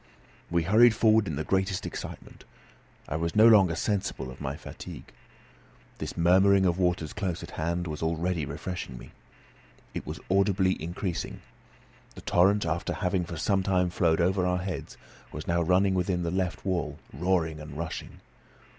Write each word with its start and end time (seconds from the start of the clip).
We 0.49 0.63
hurried 0.63 0.95
forward 0.95 1.27
in 1.27 1.35
the 1.35 1.43
greatest 1.43 1.85
excitement. 1.85 2.43
I 3.07 3.17
was 3.17 3.35
no 3.35 3.47
longer 3.47 3.75
sensible 3.75 4.31
of 4.31 4.41
my 4.41 4.55
fatigue. 4.57 5.13
This 5.99 6.17
murmuring 6.17 6.65
of 6.65 6.79
waters 6.79 7.13
close 7.13 7.43
at 7.43 7.51
hand 7.51 7.85
was 7.85 8.01
already 8.01 8.43
refreshing 8.43 8.97
me. 8.97 9.11
It 9.93 10.07
was 10.07 10.19
audibly 10.31 10.75
increasing. 10.81 11.41
The 12.15 12.21
torrent, 12.21 12.65
after 12.65 12.93
having 12.93 13.25
for 13.25 13.37
some 13.37 13.61
time 13.61 13.91
flowed 13.91 14.19
over 14.21 14.43
our 14.43 14.57
heads, 14.63 14.97
was 15.31 15.45
now 15.45 15.61
running 15.61 15.93
within 15.93 16.23
the 16.23 16.31
left 16.31 16.65
wall, 16.65 16.97
roaring 17.13 17.59
and 17.59 17.77
rushing. 17.77 18.21